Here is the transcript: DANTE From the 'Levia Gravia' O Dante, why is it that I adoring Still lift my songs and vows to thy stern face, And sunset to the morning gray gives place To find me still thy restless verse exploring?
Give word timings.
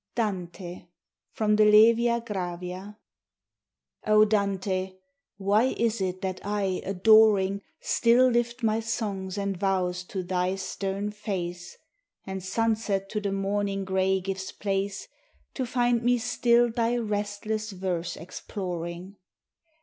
DANTE 0.15 0.87
From 1.29 1.57
the 1.57 1.63
'Levia 1.65 2.25
Gravia' 2.25 2.97
O 4.07 4.25
Dante, 4.25 4.95
why 5.37 5.65
is 5.77 6.01
it 6.01 6.21
that 6.23 6.43
I 6.43 6.81
adoring 6.83 7.61
Still 7.81 8.27
lift 8.27 8.63
my 8.63 8.79
songs 8.79 9.37
and 9.37 9.55
vows 9.55 10.03
to 10.05 10.23
thy 10.23 10.55
stern 10.55 11.11
face, 11.11 11.77
And 12.25 12.43
sunset 12.43 13.09
to 13.09 13.21
the 13.21 13.31
morning 13.31 13.85
gray 13.85 14.19
gives 14.19 14.51
place 14.51 15.07
To 15.53 15.67
find 15.67 16.01
me 16.01 16.17
still 16.17 16.71
thy 16.71 16.97
restless 16.97 17.69
verse 17.69 18.17
exploring? 18.17 19.17